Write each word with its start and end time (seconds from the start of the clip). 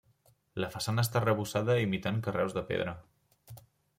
La 0.63 0.69
façana 0.75 1.03
està 1.07 1.19
arrebossada 1.19 1.77
imitant 1.83 2.19
carreus 2.29 2.57
de 2.57 2.65
pedra. 2.73 2.95